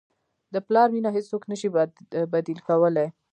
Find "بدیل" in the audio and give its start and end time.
2.33-2.59